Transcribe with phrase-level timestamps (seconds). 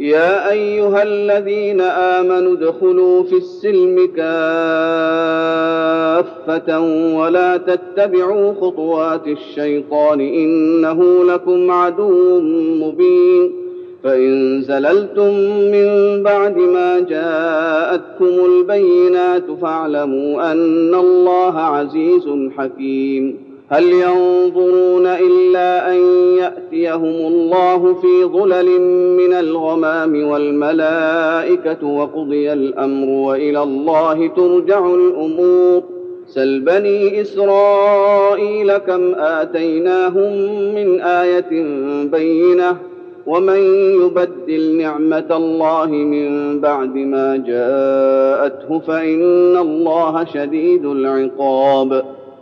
[0.00, 4.40] يا أيها الذين آمنوا ادخلوا في السلم كافة
[7.16, 12.40] ولا تتبعوا خطوات الشيطان إنه لكم عدو
[12.80, 13.52] مبين
[14.04, 15.34] فإن زللتم
[15.72, 25.98] من بعد ما جاءتكم البينات فاعلموا أن الله عزيز حكيم هل ينظرون إلا أن
[26.38, 28.80] يأتيهم الله في ظلل
[29.16, 35.82] من الغمام والملائكة وقضي الأمر وإلى الله ترجع الأمور.
[36.26, 40.32] سل بني إسرائيل كم آتيناهم
[40.74, 41.62] من آية
[42.04, 42.76] بينة
[43.26, 43.60] ومن
[44.02, 52.04] يبدل نعمة الله من بعد ما جاءته فإن الله شديد العقاب.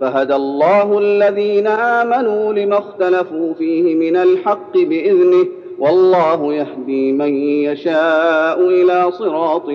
[0.00, 5.46] فهدى الله الذين آمنوا لما اختلفوا فيه من الحق بإذنه
[5.78, 9.68] والله يهدي من يشاء إلى صراط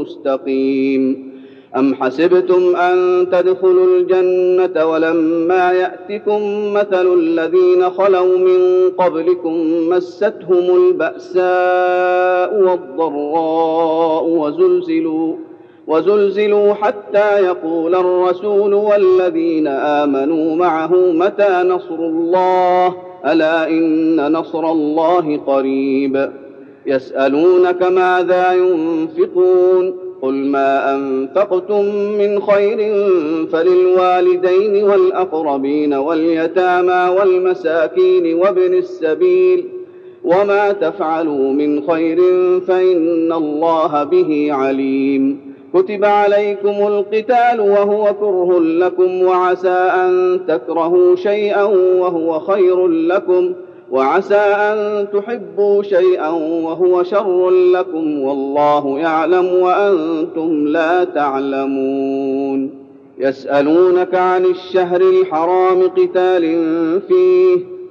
[0.00, 1.32] مستقيم.
[1.76, 14.24] أم حسبتم أن تدخلوا الجنة ولما يأتكم مثل الذين خلوا من قبلكم مستهم البأساء والضراء
[14.24, 15.36] وزلزلوا
[15.92, 22.94] وزلزلوا حتى يقول الرسول والذين آمنوا معه متى نصر الله؟
[23.26, 26.30] ألا إن نصر الله قريب.
[26.86, 33.06] يسألونك ماذا ينفقون؟ قل ما أنفقتم من خير
[33.52, 39.64] فللوالدين والأقربين واليتامى والمساكين وابن السبيل.
[40.24, 42.18] وما تفعلوا من خير
[42.60, 45.51] فإن الله به عليم.
[45.74, 51.62] كتب عليكم القتال وهو كره لكم وعسى أن تكرهوا شيئا
[51.98, 53.52] وهو خير لكم
[53.90, 56.28] وعسى أن تحبوا شيئا
[56.64, 62.70] وهو شر لكم والله يعلم وأنتم لا تعلمون
[63.18, 66.42] يسألونك عن الشهر الحرام قتال
[67.08, 67.81] فيه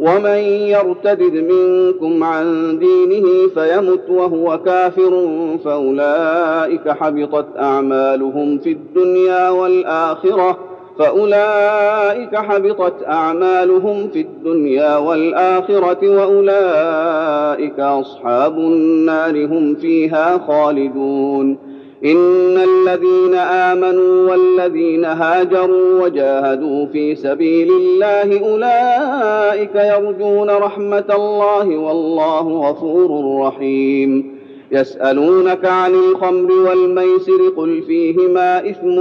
[0.00, 0.38] ومن
[0.74, 5.26] يرتد منكم عن دينه فيمت وهو كافر
[5.64, 10.58] فاولئك حبطت اعمالهم في الدنيا والاخره
[10.98, 21.58] فاولئك حبطت اعمالهم في الدنيا والاخره واولئك اصحاب النار هم فيها خالدون
[22.04, 33.40] إن الذين آمنوا والذين هاجروا وجاهدوا في سبيل الله أولئك يرجون رحمة الله والله غفور
[33.46, 34.40] رحيم.
[34.72, 38.98] يسألونك عن الخمر والميسر قل فيهما إثم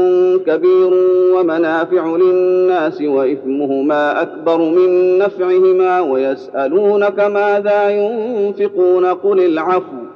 [0.51, 0.93] كبير
[1.33, 10.08] ومنافع للناس وإثمهما أكبر من نفعهما ويسألونك ماذا ينفقون قل العفو.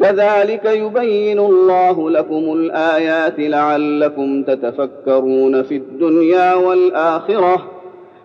[0.00, 7.70] كذلك يبين الله لكم الآيات لعلكم تتفكرون في الدنيا والآخرة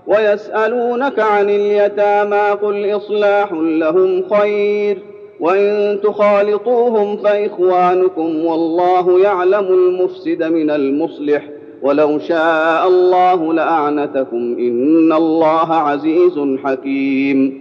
[0.07, 4.97] ويسألونك عن اليتامى قل إصلاح لهم خير
[5.39, 11.49] وإن تخالطوهم فإخوانكم والله يعلم المفسد من المصلح
[11.81, 17.60] ولو شاء الله لأعنتكم إن الله عزيز حكيم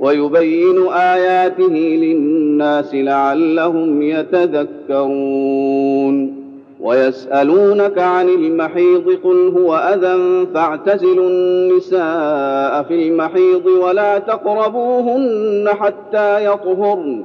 [0.00, 5.10] ويبين آياته للناس لعلهم يتذكرون.
[6.80, 17.24] ويسألونك عن المحيض قل هو أذى فاعتزلوا النساء في المحيض ولا تقربوهن حتى يطهرن.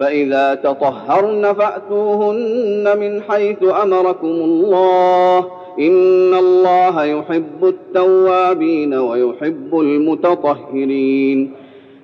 [0.00, 5.38] فإذا تطهرن فأتوهن من حيث أمركم الله.
[5.78, 11.61] إن الله يحب التوابين ويحب المتطهرين.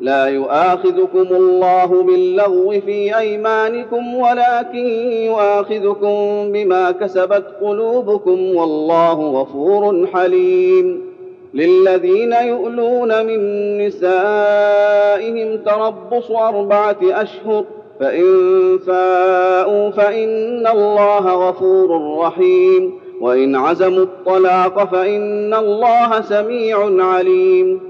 [0.00, 6.16] لا يؤاخذكم الله باللغو في أيمانكم ولكن يؤاخذكم
[6.52, 11.10] بما كسبت قلوبكم والله غفور حليم.
[11.54, 13.38] للذين يؤلون من
[13.78, 17.64] نسائهم تربص أربعة أشهر
[18.00, 18.24] فإن
[18.86, 22.92] فاءوا فإن الله غفور رحيم.
[23.20, 27.89] وإن عزموا الطلاق فإن الله سميع عليم.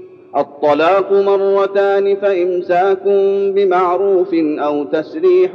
[0.37, 3.03] الطلاق مرتان فإمساك
[3.55, 5.51] بمعروف أو تسريح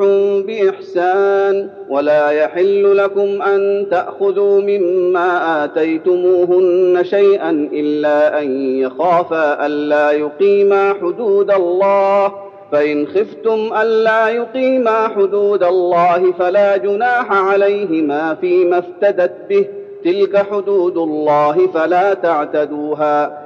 [0.47, 11.51] بإحسان ولا يحل لكم أن تأخذوا مما آتيتموهن شيئا إلا أن يخافا الا يقيما حدود
[11.51, 12.33] الله
[12.73, 19.67] فإن خفتم الا يقيما حدود الله فلا جناح عليهما فيما افتدت به
[20.05, 23.46] تلك حدود الله فلا تعتدوها.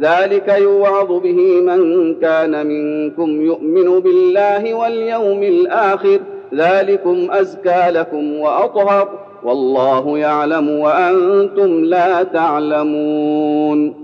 [0.00, 6.20] ذلك يوعظ به من كان منكم يؤمن بالله واليوم الآخر.
[6.54, 9.08] ذلكم أزكى لكم وأطهر.
[9.44, 13.94] والله يعلم وأنتم لا تعلمون.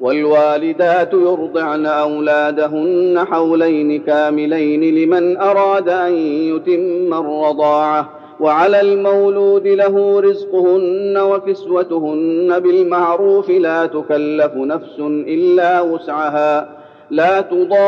[0.00, 8.17] والوالدات يرضعن أولادهن حولين كاملين لمن أراد أن يتم الرضاعة.
[8.40, 16.68] وعلى المولود له رزقهن وكسوتهن بالمعروف لا تكلف نفس إلا وسعها.
[17.10, 17.78] لا تضار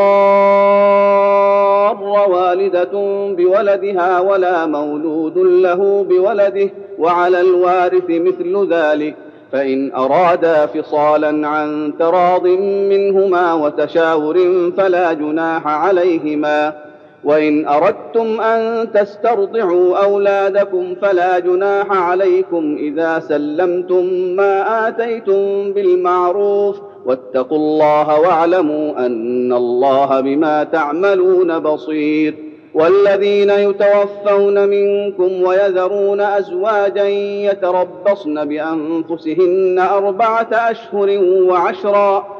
[2.30, 2.90] والدة
[3.37, 9.14] بولدها ولا مولود له بولده وعلى الوارث مثل ذلك.
[9.52, 12.47] فإن أرادا فصالا عن تراض
[12.90, 14.38] منهما وتشاور
[14.76, 16.89] فلا جناح عليهما.
[17.24, 24.04] وان اردتم ان تسترضعوا اولادكم فلا جناح عليكم اذا سلمتم
[24.36, 32.34] ما اتيتم بالمعروف واتقوا الله واعلموا ان الله بما تعملون بصير
[32.74, 37.04] والذين يتوفون منكم ويذرون ازواجا
[37.48, 42.39] يتربصن بانفسهن اربعه اشهر وعشرا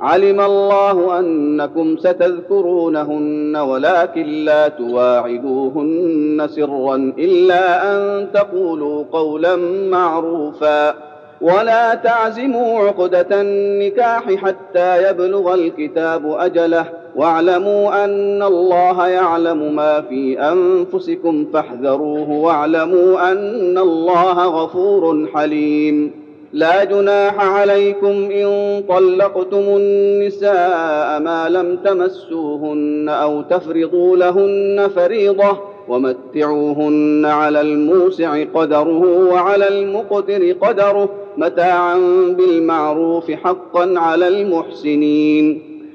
[0.00, 9.56] علم الله أنكم ستذكرونهن ولكن لا تواعدوهن سرا إلا أن تقولوا قولا
[9.90, 10.94] معروفا.
[11.40, 16.84] ولا تعزموا عقدة النكاح حتى يبلغ الكتاب أجله.
[17.16, 26.19] واعلموا أن الله يعلم ما في أنفسكم فاحذروه واعلموا أن الله غفور حليم.
[26.52, 37.60] لا جناح عليكم إن طلقتم النساء ما لم تمسوهن أو تفرضوا لهن فريضة ومتعوهن على
[37.60, 41.98] الموسع قدره وعلى المقتر قدره متاعا
[42.38, 45.69] بالمعروف حقا على المحسنين.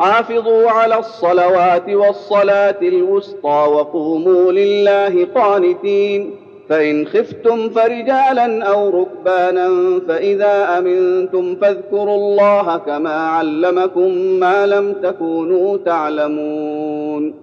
[0.00, 6.30] حافظوا على الصلوات والصلاة الوسطى وقوموا لله قانتين.
[6.68, 17.34] فإن خفتم فرجالا أو ركبانا فإذا أمنتم فاذكروا الله كما علمكم ما لم تكونوا تعلمون.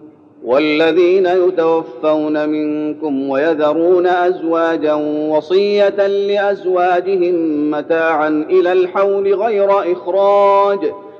[0.44, 4.94] والذين يتوفون منكم ويذرون أزواجا
[5.30, 10.80] وصية لأزواجهم متاعا إلى الحول غير إخراج.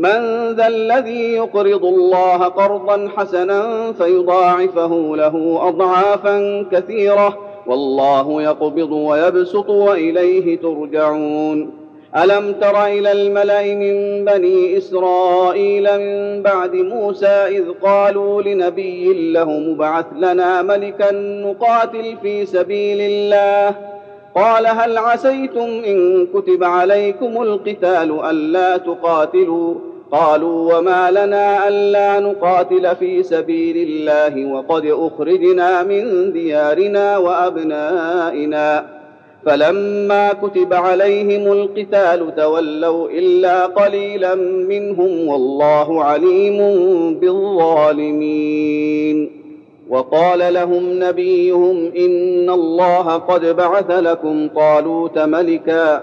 [0.00, 10.58] من ذا الذي يقرض الله قرضا حسنا فيضاعفه له أضعافا كثيرة والله يقبض ويبسط وإليه
[10.58, 11.70] ترجعون.
[12.16, 20.06] ألم تر إلى الملأ من بني إسرائيل من بعد موسى إذ قالوا لنبي له مبعث
[20.16, 23.74] لنا ملكا نقاتل في سبيل الله.
[24.34, 33.22] قال هل عسيتم إن كتب عليكم القتال ألا تقاتلوا؟ قالوا وما لنا ألا نقاتل في
[33.22, 39.00] سبيل الله وقد أخرجنا من ديارنا وأبنائنا.
[39.46, 46.58] فلما كتب عليهم القتال تولوا إلا قليلا منهم والله عليم
[47.14, 48.80] بالظالمين.
[49.90, 56.02] وقال لهم نبيهم إن الله قد بعث لكم طالوت ملكا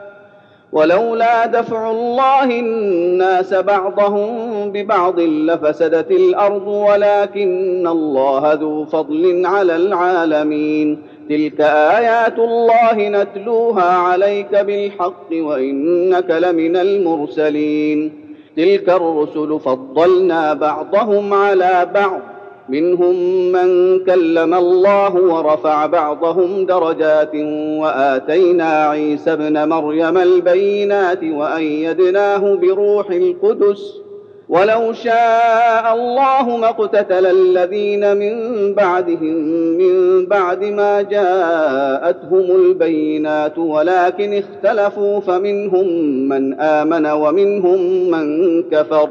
[0.71, 4.29] ولولا دفع الله الناس بعضهم
[4.71, 11.01] ببعض لفسدت الأرض ولكن الله ذو فضل على العالمين.
[11.29, 18.13] تلك آيات الله نتلوها عليك بالحق وإنك لمن المرسلين.
[18.57, 22.30] تلك الرسل فضلنا بعضهم على بعض
[22.71, 23.15] منهم
[23.51, 27.35] من كلم الله ورفع بعضهم درجات
[27.81, 34.01] وآتينا عيسى ابن مريم البينات وأيدناه بروح القدس.
[34.49, 38.35] ولو شاء الله ما اقتتل الذين من
[38.73, 39.35] بعدهم
[39.77, 45.87] من بعد ما جاءتهم البينات ولكن اختلفوا فمنهم
[46.29, 49.09] من آمن ومنهم من كفر.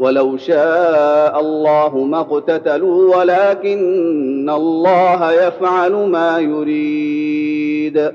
[0.00, 8.12] ولو شاء الله ما اقتتلوا ولكن الله يفعل ما يريد.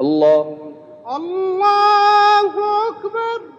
[0.00, 0.58] الله.
[1.16, 2.52] الله
[2.88, 3.57] أكبر.